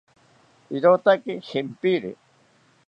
[0.75, 2.11] Irotaki shempiri